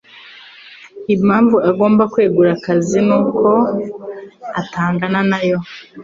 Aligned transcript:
Impamvu 1.15 1.55
agomba 1.69 2.03
kwegura 2.13 2.49
akazi 2.57 2.99
ni 3.07 3.13
uko 3.19 3.49
atangana 4.61 5.19
nayo. 5.29 5.57